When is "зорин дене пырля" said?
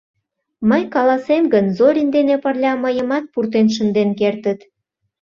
1.77-2.73